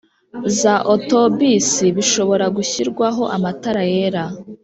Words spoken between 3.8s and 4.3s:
yera